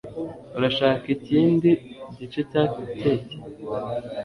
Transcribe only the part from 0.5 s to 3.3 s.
Urashaka ikindi gice cya keke?